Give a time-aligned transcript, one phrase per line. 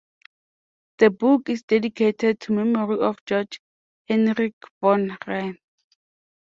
[0.97, 3.49] The book is dedicated to memory of Georg
[4.07, 5.57] Henrik von Wright.